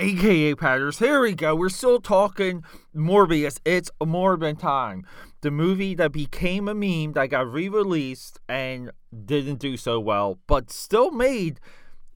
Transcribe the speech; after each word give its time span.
aka 0.00 0.54
Patters. 0.54 0.98
Here 0.98 1.20
we 1.20 1.34
go. 1.34 1.54
We're 1.54 1.68
still 1.68 2.00
talking 2.00 2.64
Morbius. 2.96 3.60
It's 3.66 3.90
Morbin 4.00 4.58
time. 4.58 5.04
The 5.42 5.50
movie 5.50 5.94
that 5.94 6.10
became 6.10 6.68
a 6.68 6.74
meme 6.74 7.12
that 7.12 7.28
got 7.28 7.52
re-released 7.52 8.40
and 8.48 8.90
didn't 9.24 9.58
do 9.58 9.76
so 9.76 10.00
well, 10.00 10.38
but 10.46 10.70
still 10.70 11.10
made 11.10 11.60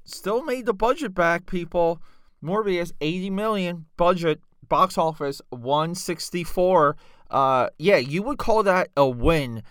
still 0.05 0.43
made 0.43 0.67
the 0.67 0.75
budget 0.75 1.15
back, 1.15 1.47
people. 1.47 2.01
Morbius, 2.43 2.93
80 3.01 3.31
million 3.31 3.87
budget, 3.97 4.41
box 4.67 4.97
office 4.97 5.43
164. 5.51 6.97
Uh 7.31 7.69
yeah, 7.79 7.97
you 7.97 8.23
would 8.23 8.39
call 8.39 8.63
that 8.63 8.89
a 8.97 9.07
win 9.07 9.63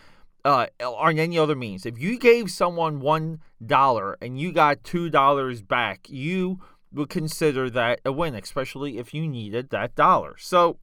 uh, 0.46 0.68
on 0.84 1.18
any 1.18 1.38
other 1.38 1.56
means. 1.56 1.86
If 1.86 2.00
you 2.00 2.20
gave 2.20 2.52
someone 2.52 3.00
one 3.00 3.40
dollar 3.66 4.18
and 4.22 4.40
you 4.40 4.52
got 4.52 4.84
two 4.84 5.10
dollars 5.10 5.62
back, 5.62 6.10
you 6.10 6.60
would 6.94 7.10
consider 7.10 7.70
that 7.70 8.00
a 8.06 8.12
win, 8.12 8.36
especially 8.36 8.98
if 8.98 9.14
you 9.14 9.28
needed 9.28 9.70
that 9.72 9.96
dollar. 9.96 10.36
So 10.38 10.78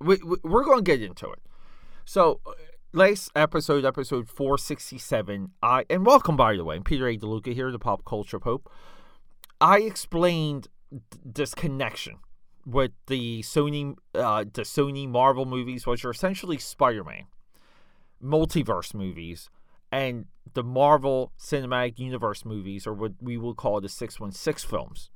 we, 0.00 0.18
we're 0.42 0.64
going 0.64 0.78
to 0.78 0.82
get 0.82 1.02
into 1.02 1.30
it. 1.30 1.40
So 2.04 2.40
last 2.92 3.30
episode, 3.34 3.84
episode 3.84 4.28
467, 4.28 5.50
I 5.62 5.84
and 5.90 6.06
welcome 6.06 6.36
by 6.36 6.56
the 6.56 6.64
way, 6.64 6.76
I'm 6.76 6.84
Peter 6.84 7.08
A. 7.08 7.16
DeLuca 7.16 7.52
here, 7.52 7.70
the 7.70 7.78
Pop 7.78 8.04
Culture 8.04 8.40
Pope. 8.40 8.70
I 9.60 9.78
explained 9.80 10.68
this 11.24 11.54
connection 11.54 12.16
with 12.66 12.92
the 13.06 13.42
Sony, 13.42 13.96
uh, 14.14 14.44
the 14.44 14.62
Sony 14.62 15.08
Marvel 15.08 15.44
movies, 15.44 15.86
which 15.86 16.04
are 16.04 16.10
essentially 16.10 16.58
Spider-Man 16.58 17.24
multiverse 18.22 18.94
movies 18.94 19.50
and 19.92 20.24
the 20.54 20.64
Marvel 20.64 21.32
Cinematic 21.38 21.98
Universe 21.98 22.44
movies, 22.44 22.86
or 22.86 22.94
what 22.94 23.12
we 23.20 23.36
will 23.36 23.54
call 23.54 23.80
the 23.80 23.88
616 23.88 24.68
films. 24.68 25.10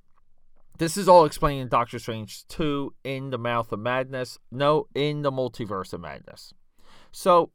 This 0.79 0.99
is 0.99 1.09
all 1.09 1.25
explained 1.25 1.62
in 1.62 1.69
Doctor 1.69 1.99
Strange 1.99 2.47
2 2.49 2.95
in 3.02 3.30
the 3.30 3.39
Mouth 3.39 3.73
of 3.73 3.80
Madness. 3.80 4.39
No, 4.52 4.87
in 4.95 5.23
the 5.23 5.33
Multiverse 5.33 5.95
of 5.95 6.02
Madness. 6.02 6.52
So 7.10 7.51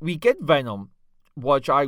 we 0.00 0.16
get 0.16 0.40
Venom, 0.40 0.90
which 1.36 1.70
I 1.70 1.86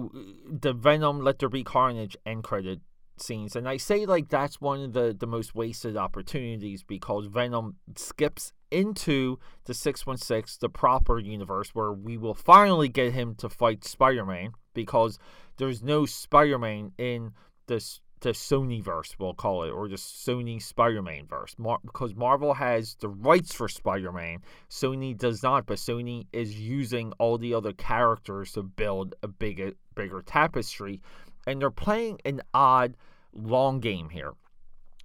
the 0.48 0.73
Venom 0.73 1.20
Let 1.20 1.41
There 1.41 1.48
Be 1.48 1.64
Carnage 1.64 2.17
end 2.25 2.45
credit 2.45 2.80
scenes, 3.20 3.56
and 3.56 3.69
I 3.69 3.77
say 3.77 4.06
like 4.06 4.28
that's 4.28 4.61
one 4.61 4.81
of 4.81 4.92
the 4.92 5.17
the 5.19 5.27
most 5.27 5.55
wasted 5.55 5.97
opportunities 5.97 6.83
because 6.83 7.27
Venom 7.27 7.77
skips 7.97 8.53
into 8.70 9.39
the 9.64 9.75
616, 9.75 10.58
the 10.61 10.69
proper 10.69 11.19
universe, 11.19 11.70
where 11.75 11.92
we 11.92 12.17
will 12.17 12.34
finally 12.34 12.89
get 12.89 13.12
him 13.12 13.34
to 13.36 13.48
fight 13.48 13.84
Spider 13.84 14.25
Man 14.25 14.53
because 14.75 15.19
there's 15.56 15.83
no 15.83 16.06
Spider 16.06 16.58
Man 16.58 16.92
in 16.98 17.33
this 17.67 18.00
the 18.20 18.31
Sony 18.31 18.83
verse, 18.83 19.14
we'll 19.19 19.34
call 19.34 19.62
it, 19.62 19.70
or 19.70 19.89
the 19.89 19.97
Sony 19.97 20.61
Spider 20.61 21.03
Man 21.03 21.27
verse. 21.27 21.55
Mar- 21.58 21.80
because 21.84 22.14
Marvel 22.14 22.55
has 22.55 22.97
the 23.01 23.08
rights 23.08 23.55
for 23.55 23.69
Spider 23.69 24.11
Man, 24.11 24.39
Sony 24.70 25.17
does 25.17 25.42
not, 25.42 25.67
but 25.67 25.78
Sony 25.78 26.27
is 26.33 26.58
using 26.58 27.12
all 27.19 27.39
the 27.39 27.53
other 27.55 27.73
characters 27.73 28.53
to 28.53 28.62
build 28.62 29.14
a 29.23 29.28
bigger, 29.28 29.73
bigger 29.95 30.23
tapestry. 30.23 31.01
And 31.47 31.61
they're 31.61 31.70
playing 31.70 32.20
an 32.25 32.42
odd 32.52 32.97
long 33.33 33.80
game 33.80 34.11
here. 34.11 34.33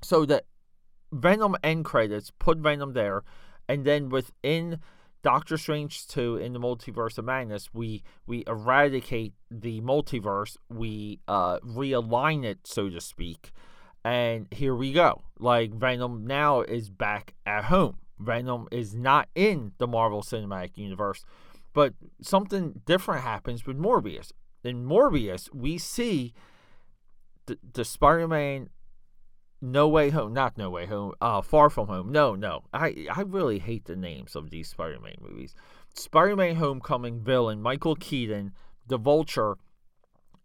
So 0.01 0.25
the 0.25 0.43
Venom 1.11 1.55
end 1.63 1.85
credits 1.85 2.31
put 2.39 2.57
Venom 2.57 2.93
there, 2.93 3.23
and 3.67 3.85
then 3.85 4.09
within 4.09 4.79
Doctor 5.23 5.57
Strange 5.57 6.07
2 6.07 6.37
in 6.37 6.53
the 6.53 6.59
Multiverse 6.59 7.17
of 7.17 7.25
Madness, 7.25 7.69
we 7.73 8.03
we 8.25 8.43
eradicate 8.47 9.33
the 9.51 9.81
multiverse, 9.81 10.57
we 10.69 11.19
uh, 11.27 11.59
realign 11.59 12.43
it, 12.43 12.65
so 12.65 12.89
to 12.89 12.99
speak, 12.99 13.51
and 14.03 14.47
here 14.51 14.75
we 14.75 14.93
go. 14.93 15.21
Like 15.37 15.73
Venom 15.73 16.25
now 16.25 16.61
is 16.61 16.89
back 16.89 17.33
at 17.45 17.65
home. 17.65 17.97
Venom 18.17 18.67
is 18.71 18.95
not 18.95 19.27
in 19.35 19.73
the 19.77 19.87
Marvel 19.87 20.21
Cinematic 20.21 20.77
Universe, 20.77 21.23
but 21.73 21.93
something 22.21 22.81
different 22.85 23.21
happens 23.21 23.65
with 23.65 23.77
Morbius. 23.77 24.31
In 24.63 24.85
Morbius, 24.85 25.53
we 25.53 25.77
see 25.77 26.33
the, 27.45 27.57
the 27.73 27.85
Spider-Man 27.85 28.69
no 29.61 29.87
Way 29.87 30.09
Home, 30.09 30.33
not 30.33 30.57
No 30.57 30.71
Way 30.71 30.87
Home, 30.87 31.13
uh, 31.21 31.41
Far 31.41 31.69
From 31.69 31.87
Home. 31.87 32.11
No, 32.11 32.33
no. 32.33 32.63
I, 32.73 33.05
I 33.13 33.21
really 33.21 33.59
hate 33.59 33.85
the 33.85 33.95
names 33.95 34.35
of 34.35 34.49
these 34.49 34.69
Spider 34.69 34.99
Man 34.99 35.15
movies. 35.21 35.53
Spider 35.93 36.35
Man 36.35 36.55
Homecoming 36.55 37.19
villain, 37.21 37.61
Michael 37.61 37.95
Keaton, 37.95 38.53
the 38.87 38.97
Vulture, 38.97 39.57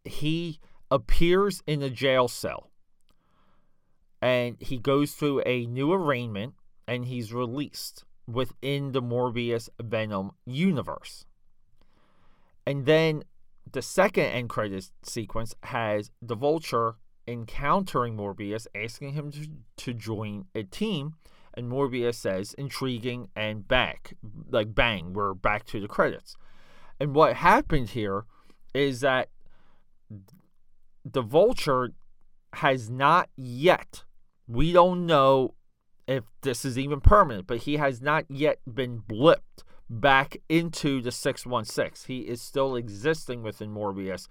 he 0.04 0.60
appears 0.90 1.62
in 1.66 1.82
a 1.82 1.90
jail 1.90 2.28
cell 2.28 2.70
and 4.22 4.56
he 4.60 4.78
goes 4.78 5.12
through 5.12 5.42
a 5.44 5.66
new 5.66 5.92
arraignment 5.92 6.54
and 6.86 7.04
he's 7.04 7.32
released 7.32 8.04
within 8.26 8.92
the 8.92 9.02
Morbius 9.02 9.68
Venom 9.80 10.32
universe. 10.44 11.24
And 12.66 12.86
then 12.86 13.24
the 13.72 13.82
second 13.82 14.24
end 14.24 14.48
credits 14.48 14.92
sequence 15.02 15.54
has 15.64 16.10
the 16.22 16.36
Vulture 16.36 16.96
encountering 17.28 18.16
Morbius, 18.16 18.66
asking 18.74 19.14
him 19.14 19.32
to, 19.32 19.48
to 19.76 19.92
join 19.92 20.46
a 20.54 20.62
team. 20.62 21.14
And 21.54 21.70
Morbius 21.70 22.14
says, 22.16 22.54
intriguing 22.54 23.28
and 23.34 23.66
back. 23.66 24.14
Like, 24.50 24.74
bang, 24.74 25.12
we're 25.14 25.34
back 25.34 25.64
to 25.66 25.80
the 25.80 25.88
credits. 25.88 26.36
And 27.00 27.14
what 27.14 27.36
happened 27.36 27.90
here 27.90 28.24
is 28.74 29.00
that 29.00 29.30
the 31.04 31.22
Vulture 31.22 31.92
has 32.54 32.90
not 32.90 33.28
yet, 33.36 34.04
we 34.46 34.72
don't 34.72 35.06
know 35.06 35.54
if 36.06 36.24
this 36.42 36.64
is 36.64 36.78
even 36.78 37.00
permanent, 37.00 37.46
but 37.46 37.58
he 37.58 37.76
has 37.76 38.00
not 38.00 38.24
yet 38.28 38.60
been 38.72 39.00
blipped 39.00 39.64
back 39.88 40.36
into 40.48 41.00
the 41.00 41.12
616. 41.12 42.14
He 42.14 42.22
is 42.22 42.42
still 42.42 42.76
existing 42.76 43.42
within 43.42 43.70
Morbius. 43.70 44.26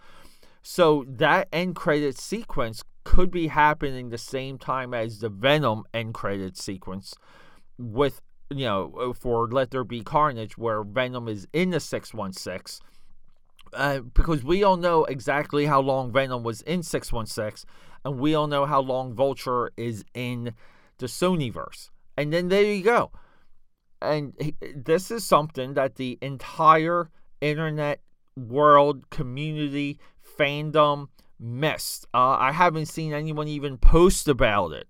So 0.62 1.06
that 1.08 1.48
end 1.54 1.76
credit 1.76 2.18
sequence 2.18 2.84
could 3.04 3.30
be 3.30 3.48
happening 3.48 4.10
the 4.10 4.18
same 4.18 4.58
time 4.58 4.94
as 4.94 5.20
the 5.20 5.30
Venom 5.30 5.84
end 5.94 6.14
credit 6.14 6.58
sequence 6.58 7.14
with 7.78 8.22
you 8.50 8.66
know 8.66 9.14
for 9.18 9.48
Let 9.48 9.72
There 9.72 9.84
Be 9.84 10.02
Carnage 10.02 10.58
where 10.58 10.84
Venom 10.84 11.28
is 11.28 11.48
in 11.54 11.70
the 11.70 11.80
616 11.80 12.86
uh, 13.74 14.00
because 14.00 14.44
we 14.44 14.64
all 14.64 14.78
know 14.78 15.06
exactly 15.06 15.66
how 15.66 15.82
long 15.82 16.12
Venom 16.12 16.44
was 16.44 16.62
in 16.62 16.82
616 16.82 17.70
and 18.04 18.20
we 18.20 18.34
all 18.34 18.48
know 18.48 18.66
how 18.66 18.82
long 18.82 19.14
Vulture 19.14 19.72
is 19.78 20.04
in 20.14 20.54
the 21.00 21.08
Sonyverse. 21.08 21.90
And 22.18 22.32
then 22.32 22.48
there 22.48 22.64
you 22.64 22.84
go. 22.84 23.12
And 24.02 24.34
he, 24.40 24.56
this 24.76 25.12
is 25.12 25.24
something 25.24 25.74
that 25.74 25.96
the 25.96 26.18
entire 26.22 27.10
internet 27.42 28.02
world 28.36 29.10
community 29.10 30.00
fandom 30.38 31.08
missed. 31.40 32.06
Uh, 32.14 32.38
I 32.40 32.52
haven't 32.52 32.88
seen 32.88 33.14
anyone 33.14 33.48
even 33.48 33.78
post 33.78 34.28
about 34.28 34.72
it. 34.72 34.88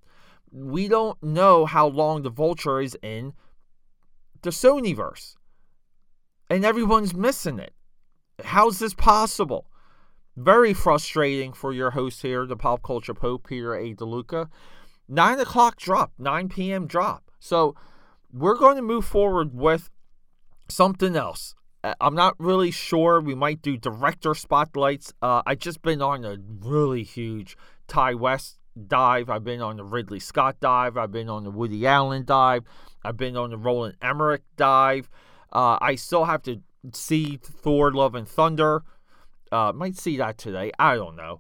We 0.52 0.88
don't 0.88 1.22
know 1.22 1.66
how 1.66 1.88
long 1.88 2.22
the 2.22 2.30
Vulture 2.30 2.82
is 2.82 2.98
in 3.02 3.34
the 4.42 4.52
Sonyverse. 4.52 5.36
And 6.50 6.64
everyone's 6.64 7.14
missing 7.14 7.60
it. 7.60 7.74
How's 8.44 8.80
this 8.80 8.94
possible? 8.94 9.66
Very 10.38 10.74
frustrating 10.74 11.54
for 11.54 11.74
your 11.74 11.92
host 11.92 12.22
here, 12.22 12.46
the 12.46 12.58
pop 12.58 12.84
culture 12.84 13.14
pope, 13.14 13.48
Peter 13.48 13.74
A. 13.76 13.94
DeLuca. 13.94 14.50
9 15.08 15.40
o'clock 15.40 15.78
drop, 15.78 16.12
9 16.18 16.50
p.m. 16.50 16.88
drop. 16.88 17.32
So 17.40 17.76
we're 18.36 18.58
going 18.58 18.76
to 18.76 18.82
move 18.82 19.06
forward 19.06 19.56
with 19.56 19.90
something 20.68 21.16
else. 21.16 21.56
Uh, 21.84 21.96
I'm 22.02 22.16
not 22.16 22.36
really 22.38 22.70
sure. 22.70 23.22
We 23.22 23.34
might 23.34 23.62
do 23.62 23.78
director 23.78 24.36
spotlights. 24.36 25.14
Uh, 25.22 25.42
I 25.46 25.56
just 25.56 25.82
been 25.82 26.02
on 26.02 26.26
a 26.26 26.38
really 26.60 27.04
huge 27.04 27.56
Ti 27.88 28.16
West 28.16 28.60
dive. 28.88 29.30
I've 29.30 29.46
been 29.46 29.62
on 29.62 29.78
the 29.78 29.86
Ridley 29.86 30.20
Scott 30.20 30.58
dive. 30.60 30.98
I've 30.98 31.12
been 31.12 31.30
on 31.30 31.46
the 31.46 31.52
Woody 31.52 31.88
Allen 31.88 32.26
dive. 32.26 32.66
I've 33.04 33.18
been 33.18 33.38
on 33.38 33.52
the 33.52 33.58
Roland 33.58 33.96
Emmerich 34.02 34.44
dive. 34.58 35.10
Uh, 35.54 35.78
I 35.80 35.96
still 35.96 36.26
have 36.26 36.42
to 36.44 36.62
see 36.94 37.38
Thor: 37.42 37.94
Love 37.94 38.16
and 38.16 38.28
Thunder. 38.28 38.84
Uh, 39.52 39.72
might 39.74 39.96
see 39.96 40.18
that 40.18 40.38
today. 40.38 40.72
I 40.78 40.96
don't 40.96 41.16
know, 41.16 41.40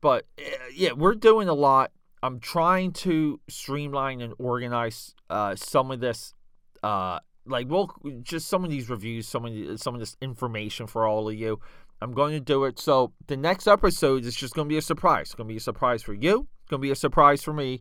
but 0.00 0.24
uh, 0.38 0.42
yeah, 0.74 0.92
we're 0.92 1.14
doing 1.14 1.48
a 1.48 1.54
lot. 1.54 1.92
I'm 2.22 2.38
trying 2.40 2.92
to 2.92 3.40
streamline 3.48 4.20
and 4.20 4.34
organize 4.38 5.14
uh, 5.28 5.56
some 5.56 5.90
of 5.90 6.00
this 6.00 6.34
uh, 6.82 7.18
like 7.46 7.68
we'll 7.68 7.90
just 8.22 8.48
some 8.48 8.64
of 8.64 8.70
these 8.70 8.88
reviews, 8.88 9.26
some 9.26 9.44
of 9.44 9.52
the, 9.52 9.78
some 9.78 9.94
of 9.94 10.00
this 10.00 10.16
information 10.20 10.86
for 10.86 11.06
all 11.06 11.28
of 11.28 11.34
you. 11.34 11.60
I'm 12.00 12.12
going 12.12 12.32
to 12.32 12.40
do 12.40 12.64
it. 12.64 12.78
So 12.78 13.12
the 13.28 13.36
next 13.36 13.68
episode 13.68 14.24
is 14.24 14.34
just 14.34 14.54
going 14.54 14.68
to 14.68 14.72
be 14.72 14.78
a 14.78 14.82
surprise. 14.82 15.28
It's 15.28 15.34
going 15.34 15.46
to 15.48 15.52
be 15.52 15.58
a 15.58 15.60
surprise 15.60 16.02
for 16.02 16.14
you. 16.14 16.48
It's 16.62 16.70
going 16.70 16.80
to 16.80 16.86
be 16.86 16.90
a 16.90 16.96
surprise 16.96 17.42
for 17.42 17.52
me. 17.52 17.80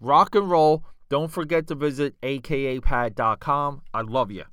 Rock 0.00 0.34
and 0.34 0.50
roll. 0.50 0.84
Don't 1.08 1.30
forget 1.30 1.66
to 1.68 1.74
visit 1.74 2.20
akapad.com. 2.20 3.82
I 3.94 4.00
love 4.00 4.30
you. 4.30 4.44